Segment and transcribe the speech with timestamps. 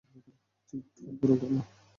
[0.69, 1.61] চিৎকার করো না।